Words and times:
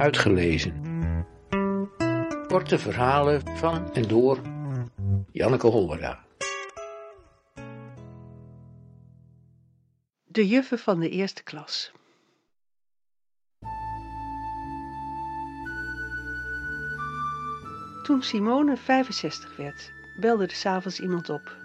Uitgelezen. 0.00 0.82
Korte 2.46 2.78
verhalen 2.78 3.56
van 3.56 3.92
en 3.92 4.08
door 4.08 4.40
Janneke 5.32 5.66
Hollera. 5.66 6.24
De 10.24 10.48
juffen 10.48 10.78
van 10.78 11.00
de 11.00 11.08
eerste 11.08 11.42
klas. 11.42 11.92
Toen 18.02 18.22
Simone 18.22 18.76
65 18.76 19.56
werd, 19.56 19.92
belde 20.20 20.44
er 20.44 20.50
s'avonds 20.50 21.00
iemand 21.00 21.28
op. 21.28 21.56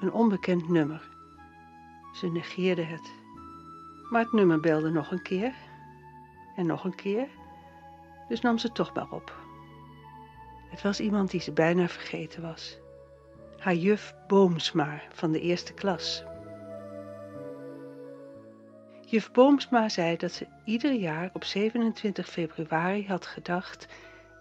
Een 0.00 0.12
onbekend 0.12 0.68
nummer. 0.68 1.08
Ze 2.14 2.26
negeerde 2.26 2.84
het. 2.84 3.12
Maar 4.10 4.22
het 4.22 4.32
nummer 4.32 4.60
belde 4.60 4.90
nog 4.90 5.10
een 5.10 5.22
keer. 5.22 5.54
En 6.56 6.66
nog 6.66 6.84
een 6.84 6.94
keer. 6.94 7.40
Dus 8.32 8.40
nam 8.40 8.58
ze 8.58 8.72
toch 8.72 8.94
maar 8.94 9.10
op. 9.10 9.36
Het 10.70 10.82
was 10.82 11.00
iemand 11.00 11.30
die 11.30 11.40
ze 11.40 11.52
bijna 11.52 11.88
vergeten 11.88 12.42
was. 12.42 12.78
Haar 13.58 13.74
juf 13.74 14.14
Boomsma 14.26 15.02
van 15.12 15.32
de 15.32 15.40
eerste 15.40 15.72
klas. 15.72 16.24
Juf 19.00 19.30
Boomsma 19.30 19.88
zei 19.88 20.16
dat 20.16 20.32
ze 20.32 20.46
ieder 20.64 20.92
jaar 20.92 21.30
op 21.32 21.44
27 21.44 22.28
februari 22.28 23.06
had 23.06 23.26
gedacht: 23.26 23.86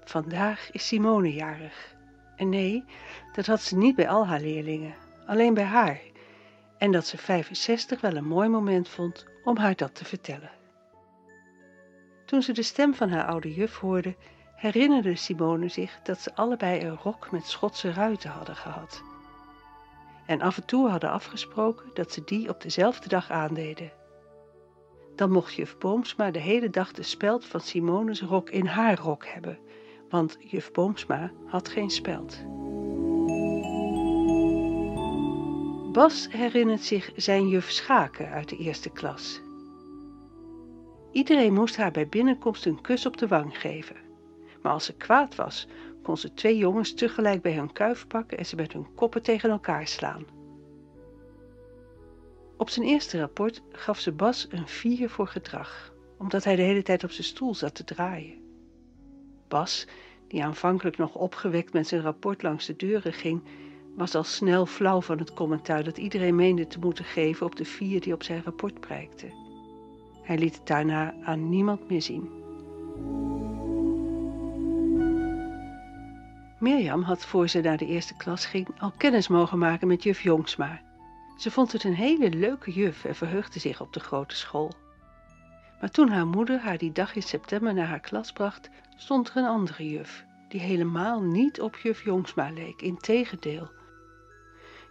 vandaag 0.04 0.71
is 0.71 0.88
Simone 0.88 1.34
jarig. 1.34 1.96
En 2.35 2.49
nee, 2.49 2.84
dat 3.32 3.46
had 3.46 3.62
ze 3.62 3.77
niet 3.77 3.96
bij 3.96 4.10
al 4.10 4.27
haar 4.27 4.41
leerlingen, 4.41 4.96
alleen 5.26 5.54
bij 5.54 5.63
haar. 5.63 6.02
En 6.77 6.91
dat 6.91 7.05
ze 7.05 7.18
65 7.18 8.02
wel 8.02 8.16
een 8.16 8.27
mooi 8.27 8.49
moment 8.49 8.90
vond 8.90 9.26
om 9.44 9.58
haar 9.58 9.76
dat 9.76 9.96
te 9.96 10.05
vertellen. 10.05 10.60
Toen 12.31 12.41
ze 12.41 12.53
de 12.53 12.63
stem 12.63 12.94
van 12.94 13.09
haar 13.09 13.26
oude 13.26 13.53
juf 13.53 13.80
hoorde, 13.80 14.16
herinnerde 14.55 15.15
Simone 15.15 15.68
zich 15.68 15.99
dat 16.04 16.20
ze 16.20 16.35
allebei 16.35 16.82
een 16.82 16.98
rok 16.98 17.32
met 17.32 17.48
Schotse 17.48 17.93
ruiten 17.93 18.29
hadden 18.29 18.55
gehad. 18.55 19.04
En 20.26 20.41
af 20.41 20.57
en 20.57 20.65
toe 20.65 20.90
hadden 20.90 21.12
afgesproken 21.12 21.90
dat 21.93 22.12
ze 22.12 22.24
die 22.24 22.49
op 22.49 22.62
dezelfde 22.62 23.09
dag 23.09 23.32
aandeden. 23.32 23.91
Dan 25.15 25.32
mocht 25.32 25.54
juf 25.54 25.77
Boomsma 25.77 26.32
de 26.32 26.40
hele 26.40 26.70
dag 26.70 26.91
de 26.91 27.04
speld 27.04 27.46
van 27.46 27.59
Simone's 27.59 28.21
rok 28.21 28.49
in 28.49 28.65
haar 28.65 28.99
rok 28.99 29.26
hebben, 29.26 29.59
want 30.09 30.37
juf 30.40 30.71
Boomsma 30.71 31.32
had 31.46 31.70
geen 31.70 31.90
speld. 31.90 32.37
Bas 35.91 36.27
herinnert 36.29 36.84
zich 36.84 37.12
zijn 37.15 37.48
juf 37.48 37.71
Schaken 37.71 38.29
uit 38.29 38.49
de 38.49 38.57
eerste 38.57 38.90
klas. 38.90 39.41
Iedereen 41.12 41.54
moest 41.54 41.76
haar 41.76 41.91
bij 41.91 42.07
binnenkomst 42.07 42.65
een 42.65 42.81
kus 42.81 43.05
op 43.05 43.17
de 43.17 43.27
wang 43.27 43.59
geven. 43.59 43.95
Maar 44.62 44.71
als 44.71 44.85
ze 44.85 44.93
kwaad 44.93 45.35
was, 45.35 45.68
kon 46.03 46.18
ze 46.18 46.34
twee 46.34 46.57
jongens 46.57 46.93
tegelijk 46.93 47.41
bij 47.41 47.53
hun 47.53 47.71
kuif 47.71 48.07
pakken 48.07 48.37
en 48.37 48.45
ze 48.45 48.55
met 48.55 48.73
hun 48.73 48.93
koppen 48.95 49.21
tegen 49.21 49.49
elkaar 49.49 49.87
slaan. 49.87 50.26
Op 52.57 52.70
zijn 52.70 52.85
eerste 52.85 53.20
rapport 53.20 53.62
gaf 53.71 53.99
ze 53.99 54.12
Bas 54.12 54.48
een 54.49 54.68
4 54.68 55.09
voor 55.09 55.27
gedrag, 55.27 55.93
omdat 56.18 56.43
hij 56.43 56.55
de 56.55 56.62
hele 56.62 56.84
tijd 56.84 57.03
op 57.03 57.12
zijn 57.12 57.27
stoel 57.27 57.55
zat 57.55 57.75
te 57.75 57.84
draaien. 57.84 58.41
Bas, 59.48 59.87
die 60.27 60.43
aanvankelijk 60.43 60.98
nog 60.98 61.15
opgewekt 61.15 61.73
met 61.73 61.87
zijn 61.87 62.01
rapport 62.01 62.41
langs 62.41 62.65
de 62.65 62.75
deuren 62.75 63.13
ging, 63.13 63.43
was 63.96 64.16
al 64.16 64.23
snel 64.23 64.66
flauw 64.66 65.01
van 65.01 65.18
het 65.18 65.34
commentaar 65.34 65.84
dat 65.84 65.97
iedereen 65.97 66.35
meende 66.35 66.68
te 66.68 66.79
moeten 66.79 67.06
geven 67.06 67.46
op 67.46 67.56
de 67.56 67.66
vier 67.66 68.01
die 68.01 68.13
op 68.13 68.23
zijn 68.23 68.44
rapport 68.44 68.79
prijkte. 68.79 69.41
Hij 70.22 70.38
liet 70.38 70.56
het 70.56 70.68
daarna 70.68 71.14
aan 71.24 71.50
niemand 71.50 71.90
meer 71.90 72.02
zien. 72.02 72.40
Mirjam 76.59 77.02
had 77.02 77.25
voor 77.25 77.47
ze 77.47 77.62
naar 77.62 77.78
de 77.78 77.86
eerste 77.86 78.18
klas 78.18 78.46
ging 78.46 78.68
al 78.78 78.92
kennis 78.98 79.28
mogen 79.28 79.58
maken 79.58 79.88
met 79.88 80.04
juf 80.04 80.22
Jongsma. 80.22 80.81
Ze 81.38 81.52
vond 81.52 81.72
het 81.72 81.84
een 81.84 81.96
hele 81.96 82.30
leuke 82.30 82.72
juf 82.72 83.06
en 83.06 83.16
verheugde 83.16 83.60
zich 83.60 83.81
op 83.81 83.94
de 83.94 84.00
grote 84.00 84.36
school. 84.36 84.72
Maar 85.80 85.92
toen 85.92 86.10
haar 86.10 86.28
moeder 86.28 86.60
haar 86.60 86.78
die 86.78 86.92
dag 86.92 87.16
in 87.16 87.24
september 87.24 87.74
naar 87.74 87.88
haar 87.88 88.00
klas 88.00 88.31
bracht, 88.31 88.70
stond 88.96 89.30
er 89.30 89.38
een 89.38 89.46
andere 89.46 89.90
juf, 89.90 90.26
die 90.50 90.60
helemaal 90.60 91.22
niet 91.22 91.62
op 91.62 91.76
juf 91.76 92.04
Jongsma 92.04 92.52
leek, 92.52 92.81
integendeel. 92.81 93.70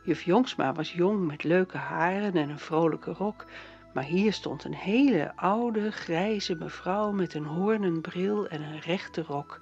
Juf 0.05 0.23
Jongsma 0.23 0.73
was 0.73 0.93
jong 0.93 1.27
met 1.27 1.45
leuke 1.45 1.77
haren 1.77 2.35
en 2.35 2.49
een 2.49 2.59
vrolijke 2.59 3.13
rok, 3.13 3.47
maar 3.95 4.05
hier 4.05 4.33
stond 4.33 4.65
een 4.65 4.75
hele 4.75 5.37
oude, 5.37 5.91
grijze 5.91 6.55
mevrouw 6.55 7.12
met 7.12 7.34
een 7.34 7.45
hoornen 7.45 8.01
bril 8.01 8.49
en 8.49 8.62
een 8.62 8.81
rechte 8.81 9.23
rok. 9.23 9.61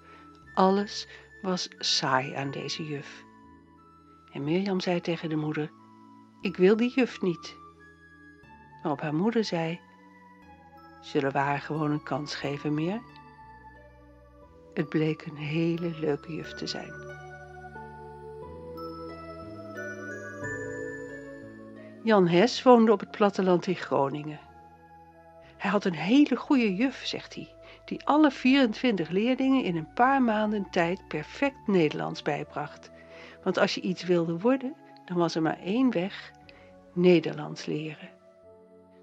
Alles 0.54 1.08
was 1.42 1.68
saai 1.78 2.34
aan 2.34 2.50
deze 2.50 2.86
juf. 2.86 3.24
En 4.32 4.44
Mirjam 4.44 4.80
zei 4.80 5.00
tegen 5.00 5.28
de 5.28 5.36
moeder, 5.36 5.70
ik 6.40 6.56
wil 6.56 6.76
die 6.76 6.92
juf 6.94 7.20
niet. 7.20 7.56
Waarop 8.82 9.00
haar 9.00 9.14
moeder 9.14 9.44
zei, 9.44 9.80
zullen 11.00 11.32
we 11.32 11.38
haar 11.38 11.60
gewoon 11.60 11.90
een 11.90 12.02
kans 12.02 12.34
geven 12.34 12.74
meer? 12.74 13.00
Het 14.74 14.88
bleek 14.88 15.26
een 15.26 15.36
hele 15.36 15.98
leuke 15.98 16.34
juf 16.34 16.54
te 16.54 16.66
zijn. 16.66 17.07
Jan 22.08 22.28
Hes 22.28 22.62
woonde 22.62 22.92
op 22.92 23.00
het 23.00 23.10
platteland 23.10 23.66
in 23.66 23.74
Groningen. 23.74 24.40
Hij 25.56 25.70
had 25.70 25.84
een 25.84 25.94
hele 25.94 26.36
goede 26.36 26.74
juf, 26.74 27.06
zegt 27.06 27.34
hij, 27.34 27.54
die 27.84 28.06
alle 28.06 28.30
24 28.30 29.08
leerlingen 29.08 29.64
in 29.64 29.76
een 29.76 29.92
paar 29.92 30.22
maanden 30.22 30.70
tijd 30.70 31.08
perfect 31.08 31.66
Nederlands 31.66 32.22
bijbracht. 32.22 32.90
Want 33.42 33.58
als 33.58 33.74
je 33.74 33.80
iets 33.80 34.02
wilde 34.02 34.38
worden, 34.38 34.74
dan 35.04 35.16
was 35.16 35.34
er 35.34 35.42
maar 35.42 35.58
één 35.58 35.90
weg: 35.90 36.30
Nederlands 36.92 37.66
leren. 37.66 38.10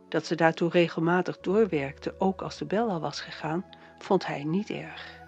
Dat 0.10 0.26
ze 0.26 0.36
daartoe 0.36 0.70
regelmatig 0.70 1.40
doorwerkte, 1.40 2.16
ook 2.18 2.42
als 2.42 2.58
de 2.58 2.66
bel 2.66 2.90
al 2.90 3.00
was 3.00 3.22
gegaan, 3.22 3.66
vond 3.98 4.26
hij 4.26 4.44
niet 4.44 4.70
erg. 4.70 5.25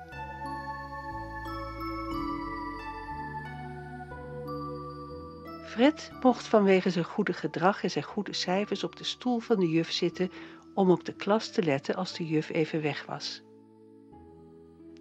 Fred 5.77 6.11
mocht 6.21 6.47
vanwege 6.47 6.89
zijn 6.89 7.05
goede 7.05 7.33
gedrag 7.33 7.83
en 7.83 7.91
zijn 7.91 8.03
goede 8.03 8.33
cijfers 8.33 8.83
op 8.83 8.95
de 8.95 9.03
stoel 9.03 9.39
van 9.39 9.59
de 9.59 9.69
juf 9.69 9.91
zitten 9.91 10.31
om 10.73 10.89
op 10.89 11.05
de 11.05 11.13
klas 11.13 11.51
te 11.51 11.63
letten 11.63 11.95
als 11.95 12.13
de 12.13 12.27
juf 12.27 12.49
even 12.49 12.81
weg 12.81 13.05
was. 13.05 13.43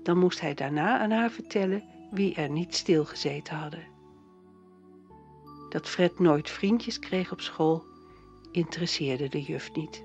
Dan 0.03 0.19
moest 0.19 0.41
hij 0.41 0.55
daarna 0.55 0.99
aan 0.99 1.11
haar 1.11 1.31
vertellen 1.31 1.85
wie 2.11 2.35
er 2.35 2.51
niet 2.51 2.75
stilgezeten 2.75 3.57
hadden. 3.57 3.87
Dat 5.69 5.89
Fred 5.89 6.19
nooit 6.19 6.51
vriendjes 6.51 6.99
kreeg 6.99 7.33
op 7.33 7.41
school, 7.41 7.85
interesseerde 8.51 9.29
de 9.29 9.43
juf 9.43 9.73
niet. 9.75 10.05